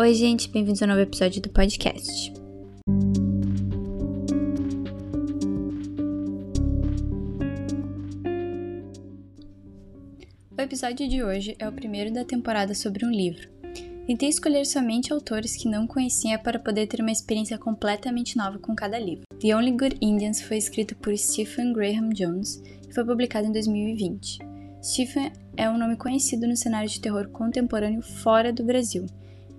Oi, 0.00 0.14
gente, 0.14 0.48
bem-vindos 0.48 0.80
a 0.80 0.84
um 0.84 0.90
novo 0.90 1.00
episódio 1.00 1.42
do 1.42 1.48
podcast. 1.48 2.32
O 10.56 10.60
episódio 10.60 11.08
de 11.08 11.24
hoje 11.24 11.56
é 11.58 11.68
o 11.68 11.72
primeiro 11.72 12.12
da 12.12 12.24
temporada 12.24 12.76
sobre 12.76 13.04
um 13.04 13.10
livro. 13.10 13.48
Tentei 14.06 14.28
escolher 14.28 14.64
somente 14.66 15.12
autores 15.12 15.56
que 15.56 15.68
não 15.68 15.84
conhecia 15.84 16.38
para 16.38 16.60
poder 16.60 16.86
ter 16.86 17.00
uma 17.00 17.10
experiência 17.10 17.58
completamente 17.58 18.36
nova 18.36 18.56
com 18.60 18.76
cada 18.76 19.00
livro. 19.00 19.24
The 19.40 19.56
Only 19.56 19.72
Good 19.72 19.96
Indians 20.00 20.40
foi 20.40 20.58
escrito 20.58 20.94
por 20.94 21.18
Stephen 21.18 21.72
Graham 21.72 22.10
Jones 22.10 22.62
e 22.88 22.94
foi 22.94 23.04
publicado 23.04 23.48
em 23.48 23.52
2020. 23.52 24.38
Stephen 24.80 25.32
é 25.56 25.68
um 25.68 25.76
nome 25.76 25.96
conhecido 25.96 26.46
no 26.46 26.56
cenário 26.56 26.88
de 26.88 27.00
terror 27.00 27.28
contemporâneo 27.30 28.00
fora 28.00 28.52
do 28.52 28.62
Brasil 28.62 29.04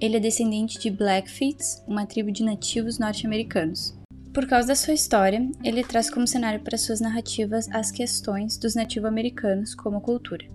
ele 0.00 0.16
é 0.16 0.20
descendente 0.20 0.78
de 0.78 0.90
Blackfeets, 0.90 1.82
uma 1.86 2.06
tribo 2.06 2.30
de 2.30 2.44
nativos 2.44 2.98
norte-americanos. 2.98 3.98
Por 4.32 4.46
causa 4.46 4.68
da 4.68 4.74
sua 4.76 4.94
história, 4.94 5.50
ele 5.64 5.82
traz 5.82 6.08
como 6.08 6.26
cenário 6.26 6.60
para 6.60 6.78
suas 6.78 7.00
narrativas 7.00 7.68
as 7.70 7.90
questões 7.90 8.56
dos 8.56 8.74
nativo-americanos 8.76 9.74
como 9.74 10.00
cultura. 10.00 10.46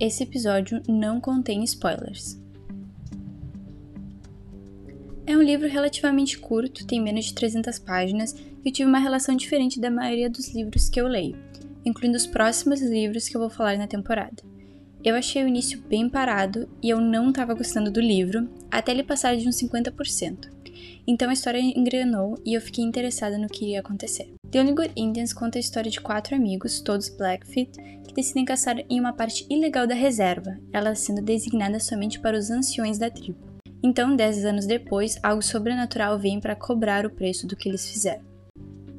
Esse 0.00 0.22
episódio 0.22 0.82
não 0.88 1.20
contém 1.20 1.62
spoilers. 1.64 2.40
É 5.26 5.36
um 5.36 5.42
livro 5.42 5.68
relativamente 5.68 6.38
curto, 6.38 6.86
tem 6.86 7.02
menos 7.02 7.26
de 7.26 7.34
300 7.34 7.78
páginas 7.78 8.34
e 8.64 8.70
tive 8.70 8.88
uma 8.88 8.98
relação 8.98 9.36
diferente 9.36 9.80
da 9.80 9.90
maioria 9.90 10.30
dos 10.30 10.54
livros 10.54 10.88
que 10.88 11.00
eu 11.00 11.06
leio, 11.06 11.36
incluindo 11.84 12.16
os 12.16 12.26
próximos 12.26 12.80
livros 12.80 13.28
que 13.28 13.36
eu 13.36 13.40
vou 13.40 13.50
falar 13.50 13.76
na 13.76 13.86
temporada. 13.86 14.53
Eu 15.04 15.14
achei 15.16 15.44
o 15.44 15.48
início 15.48 15.82
bem 15.86 16.08
parado 16.08 16.66
e 16.82 16.88
eu 16.88 16.98
não 16.98 17.28
estava 17.28 17.52
gostando 17.52 17.90
do 17.90 18.00
livro, 18.00 18.48
até 18.70 18.90
ele 18.90 19.02
passar 19.02 19.36
de 19.36 19.46
uns 19.46 19.56
50%. 19.56 20.48
Então 21.06 21.28
a 21.28 21.34
história 21.34 21.58
engrenou 21.58 22.40
e 22.42 22.54
eu 22.54 22.60
fiquei 22.60 22.82
interessada 22.82 23.36
no 23.36 23.46
que 23.46 23.66
iria 23.66 23.80
acontecer. 23.80 24.32
The 24.50 24.60
Only 24.62 24.72
Good 24.72 24.92
Indians 24.96 25.34
conta 25.34 25.58
a 25.58 25.60
história 25.60 25.90
de 25.90 26.00
quatro 26.00 26.34
amigos, 26.34 26.80
todos 26.80 27.10
Blackfeet, 27.10 27.70
que 28.02 28.14
decidem 28.14 28.46
caçar 28.46 28.78
em 28.88 28.98
uma 28.98 29.12
parte 29.12 29.46
ilegal 29.50 29.86
da 29.86 29.94
reserva, 29.94 30.58
ela 30.72 30.94
sendo 30.94 31.20
designada 31.20 31.78
somente 31.78 32.18
para 32.18 32.38
os 32.38 32.50
anciões 32.50 32.96
da 32.96 33.10
tribo. 33.10 33.60
Então, 33.82 34.16
dez 34.16 34.42
anos 34.46 34.64
depois, 34.64 35.18
algo 35.22 35.42
sobrenatural 35.42 36.18
vem 36.18 36.40
para 36.40 36.56
cobrar 36.56 37.04
o 37.04 37.10
preço 37.10 37.46
do 37.46 37.54
que 37.54 37.68
eles 37.68 37.86
fizeram. 37.86 38.24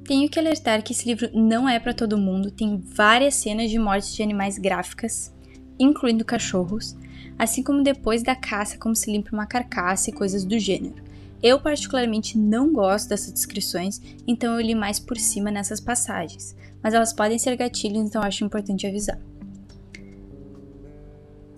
Tenho 0.03 0.29
que 0.29 0.37
alertar 0.37 0.83
que 0.83 0.93
esse 0.93 1.07
livro 1.07 1.31
não 1.33 1.67
é 1.67 1.79
para 1.79 1.95
todo 1.95 2.15
mundo, 2.15 2.51
tem 2.51 2.77
várias 2.77 3.33
cenas 3.33 3.71
de 3.71 3.79
mortes 3.79 4.13
de 4.13 4.21
animais 4.21 4.59
gráficas, 4.59 5.34
incluindo 5.79 6.25
cachorros, 6.25 6.95
assim 7.37 7.61
como 7.61 7.83
depois 7.83 8.23
da 8.23 8.35
caça 8.35 8.77
como 8.77 8.95
se 8.95 9.11
limpa 9.11 9.31
uma 9.33 9.45
carcaça 9.45 10.09
e 10.09 10.13
coisas 10.13 10.45
do 10.45 10.57
gênero. 10.57 11.03
Eu 11.43 11.59
particularmente 11.59 12.37
não 12.37 12.71
gosto 12.71 13.09
dessas 13.09 13.31
descrições, 13.31 14.01
então 14.25 14.53
eu 14.53 14.65
li 14.65 14.73
mais 14.73 14.99
por 14.99 15.17
cima 15.17 15.51
nessas 15.51 15.79
passagens, 15.79 16.55
mas 16.81 16.93
elas 16.93 17.13
podem 17.13 17.37
ser 17.37 17.55
gatilhos, 17.55 18.03
então 18.03 18.21
acho 18.21 18.43
importante 18.43 18.87
avisar. 18.87 19.19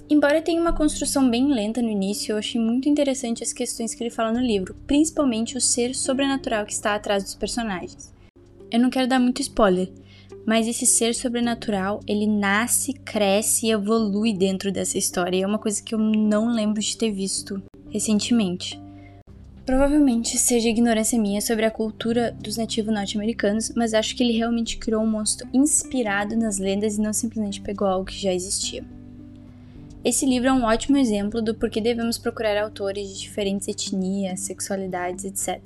Embora 0.09 0.41
tenha 0.41 0.61
uma 0.61 0.71
construção 0.71 1.29
bem 1.29 1.53
lenta 1.53 1.81
no 1.81 1.89
início, 1.89 2.31
eu 2.31 2.37
achei 2.37 2.59
muito 2.59 2.87
interessante 2.87 3.43
as 3.43 3.51
questões 3.51 3.93
que 3.93 4.01
ele 4.01 4.09
fala 4.09 4.31
no 4.31 4.39
livro, 4.39 4.73
principalmente 4.87 5.57
o 5.57 5.61
ser 5.61 5.93
sobrenatural 5.93 6.65
que 6.65 6.71
está 6.71 6.95
atrás 6.95 7.23
dos 7.23 7.35
personagens. 7.35 8.13
Eu 8.71 8.79
não 8.79 8.89
quero 8.89 9.07
dar 9.07 9.19
muito 9.19 9.41
spoiler, 9.41 9.91
mas 10.47 10.65
esse 10.65 10.85
ser 10.85 11.13
sobrenatural, 11.13 11.99
ele 12.07 12.25
nasce, 12.25 12.93
cresce 12.93 13.65
e 13.65 13.71
evolui 13.71 14.31
dentro 14.31 14.71
dessa 14.71 14.97
história. 14.97 15.35
E 15.35 15.41
é 15.41 15.45
uma 15.45 15.59
coisa 15.59 15.83
que 15.83 15.93
eu 15.93 15.99
não 15.99 16.49
lembro 16.49 16.79
de 16.81 16.95
ter 16.95 17.11
visto 17.11 17.61
recentemente. 17.89 18.79
Provavelmente 19.65 20.37
seja 20.37 20.69
ignorância 20.69 21.19
minha 21.19 21.41
sobre 21.41 21.65
a 21.65 21.71
cultura 21.71 22.31
dos 22.31 22.55
nativos 22.55 22.93
norte-americanos, 22.93 23.73
mas 23.75 23.93
acho 23.93 24.15
que 24.15 24.23
ele 24.23 24.37
realmente 24.37 24.77
criou 24.77 25.03
um 25.03 25.11
monstro 25.11 25.45
inspirado 25.53 26.37
nas 26.37 26.57
lendas 26.59 26.97
e 26.97 27.01
não 27.01 27.11
simplesmente 27.11 27.59
pegou 27.59 27.85
algo 27.85 28.05
que 28.05 28.17
já 28.17 28.33
existia. 28.33 28.85
Esse 30.01 30.25
livro 30.25 30.47
é 30.47 30.53
um 30.53 30.63
ótimo 30.63 30.95
exemplo 30.95 31.41
do 31.41 31.55
porquê 31.55 31.81
devemos 31.81 32.17
procurar 32.17 32.57
autores 32.63 33.09
de 33.09 33.19
diferentes 33.19 33.67
etnias, 33.67 34.39
sexualidades, 34.39 35.25
etc. 35.25 35.59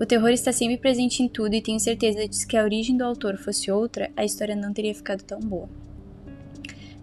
O 0.00 0.04
terror 0.04 0.30
está 0.30 0.52
sempre 0.52 0.76
presente 0.76 1.22
em 1.22 1.28
tudo 1.28 1.54
e 1.54 1.62
tenho 1.62 1.78
certeza 1.78 2.22
de 2.22 2.28
que 2.28 2.36
se 2.36 2.56
a 2.56 2.64
origem 2.64 2.96
do 2.96 3.04
autor 3.04 3.36
fosse 3.36 3.70
outra, 3.70 4.10
a 4.16 4.24
história 4.24 4.56
não 4.56 4.72
teria 4.72 4.94
ficado 4.94 5.22
tão 5.22 5.38
boa. 5.38 5.68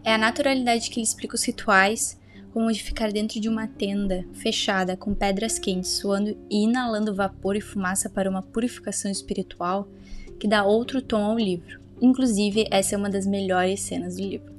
É 0.03 0.13
a 0.13 0.17
naturalidade 0.17 0.89
que 0.89 0.99
ele 0.99 1.05
explica 1.05 1.35
os 1.35 1.43
rituais, 1.43 2.19
como 2.53 2.71
de 2.71 2.83
ficar 2.83 3.09
dentro 3.11 3.39
de 3.39 3.47
uma 3.47 3.65
tenda 3.65 4.25
fechada 4.33 4.97
com 4.97 5.13
pedras 5.13 5.57
quentes, 5.57 5.91
suando 5.91 6.37
e 6.49 6.63
inalando 6.63 7.15
vapor 7.15 7.55
e 7.55 7.61
fumaça 7.61 8.09
para 8.09 8.29
uma 8.29 8.41
purificação 8.41 9.09
espiritual, 9.09 9.87
que 10.37 10.47
dá 10.47 10.65
outro 10.65 11.01
tom 11.01 11.23
ao 11.23 11.37
livro. 11.37 11.79
Inclusive, 12.01 12.67
essa 12.71 12.95
é 12.95 12.97
uma 12.97 13.09
das 13.09 13.25
melhores 13.25 13.79
cenas 13.79 14.17
do 14.17 14.23
livro. 14.23 14.51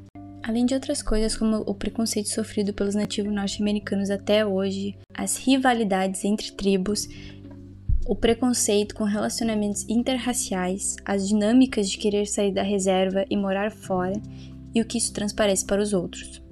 Além 0.42 0.65
de 0.65 0.75
outras 0.75 1.03
coisas 1.03 1.37
como 1.37 1.59
o 1.66 1.75
preconceito 1.75 2.28
sofrido 2.28 2.72
pelos 2.72 2.94
nativos 2.94 3.32
norte-americanos 3.32 4.10
até 4.10 4.44
hoje, 4.44 4.97
as 5.15 5.37
rivalidades 5.37 6.25
entre 6.25 6.50
tribos 6.53 7.09
o 8.06 8.16
preconceito 8.16 8.94
com 8.94 9.04
relacionamentos 9.04 9.88
interraciais, 9.88 10.96
as 11.04 11.26
dinâmicas 11.26 11.88
de 11.90 11.98
querer 11.98 12.26
sair 12.26 12.52
da 12.52 12.62
reserva 12.62 13.24
e 13.30 13.36
morar 13.36 13.70
fora 13.70 14.20
e 14.74 14.80
o 14.80 14.84
que 14.84 14.98
isso 14.98 15.12
transparece 15.12 15.64
para 15.64 15.82
os 15.82 15.92
outros. 15.92 16.42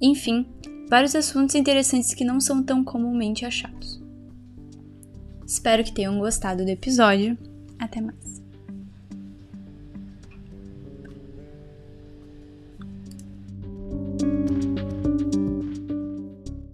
Enfim, 0.00 0.46
vários 0.88 1.14
assuntos 1.14 1.54
interessantes 1.54 2.14
que 2.14 2.24
não 2.24 2.40
são 2.40 2.62
tão 2.62 2.84
comumente 2.84 3.44
achados. 3.44 4.00
Espero 5.46 5.82
que 5.82 5.92
tenham 5.92 6.18
gostado 6.18 6.64
do 6.64 6.70
episódio. 6.70 7.36
Até 7.78 8.00
mais! 8.00 8.39